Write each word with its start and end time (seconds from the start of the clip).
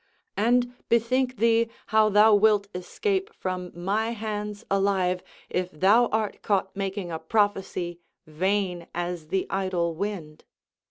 And 0.35 0.73
bethink 0.89 1.37
thee 1.37 1.69
how 1.93 2.09
thou 2.09 2.33
wilt 2.33 2.65
escape 2.73 3.29
from 3.35 3.71
my 3.75 4.13
hands 4.13 4.65
alive, 4.71 5.21
if 5.47 5.69
thou 5.69 6.07
art 6.07 6.41
caught 6.41 6.75
making 6.75 7.11
a 7.11 7.19
prophecy 7.19 7.99
vain 8.25 8.87
as 8.95 9.27
the 9.27 9.45
idle 9.51 9.93
wind." 9.93 10.43